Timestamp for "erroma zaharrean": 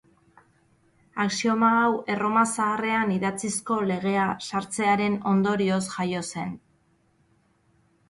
2.15-3.13